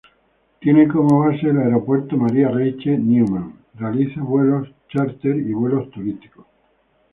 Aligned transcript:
Tiene 0.59 0.87
como 0.87 1.19
base 1.19 1.49
el 1.49 1.59
Aeropuerto 1.59 2.17
María 2.17 2.47
Reiche 2.49 2.97
Neuman, 2.97 3.53
realiza 3.75 4.23
vuelos 4.23 4.67
chárter 4.91 5.35
y 5.37 5.53
vuelos 5.53 5.91
turísticos. 5.91 6.47